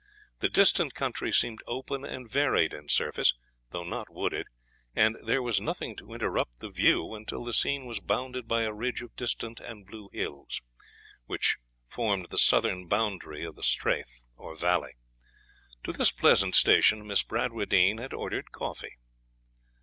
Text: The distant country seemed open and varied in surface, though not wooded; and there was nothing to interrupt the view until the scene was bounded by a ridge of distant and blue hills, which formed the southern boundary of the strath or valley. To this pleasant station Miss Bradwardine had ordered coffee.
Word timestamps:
The 0.39 0.49
distant 0.49 0.95
country 0.95 1.31
seemed 1.31 1.61
open 1.67 2.03
and 2.03 2.27
varied 2.27 2.73
in 2.73 2.89
surface, 2.89 3.35
though 3.69 3.83
not 3.83 4.09
wooded; 4.11 4.47
and 4.95 5.15
there 5.23 5.43
was 5.43 5.61
nothing 5.61 5.95
to 5.97 6.13
interrupt 6.15 6.57
the 6.57 6.71
view 6.71 7.13
until 7.13 7.43
the 7.45 7.53
scene 7.53 7.85
was 7.85 7.99
bounded 7.99 8.47
by 8.47 8.63
a 8.63 8.73
ridge 8.73 9.03
of 9.03 9.15
distant 9.15 9.59
and 9.59 9.85
blue 9.85 10.09
hills, 10.11 10.59
which 11.27 11.57
formed 11.87 12.29
the 12.31 12.39
southern 12.39 12.87
boundary 12.87 13.45
of 13.45 13.55
the 13.55 13.61
strath 13.61 14.23
or 14.35 14.55
valley. 14.55 14.93
To 15.83 15.93
this 15.93 16.09
pleasant 16.09 16.55
station 16.55 17.05
Miss 17.05 17.21
Bradwardine 17.21 17.99
had 17.99 18.11
ordered 18.11 18.51
coffee. 18.51 18.97